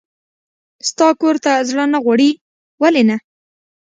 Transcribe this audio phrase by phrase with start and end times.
[0.89, 2.29] ستا کور ته زړه نه غواړي؟
[2.81, 3.17] ولې نه.